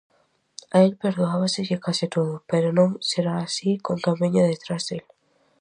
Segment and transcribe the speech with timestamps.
[0.71, 5.03] A el perdoábaselle case todo, pero non será así con quen veña detrás del.